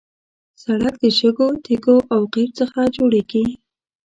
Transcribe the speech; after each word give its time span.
سړک 0.63 0.95
د 1.03 1.05
شګو، 1.17 1.47
تیږو 1.63 1.97
او 2.13 2.21
قیر 2.33 2.49
څخه 2.59 2.79
جوړېږي. 2.95 3.45